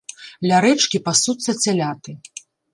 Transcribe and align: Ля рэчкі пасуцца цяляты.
Ля 0.51 0.61
рэчкі 0.65 1.03
пасуцца 1.09 1.57
цяляты. 1.67 2.19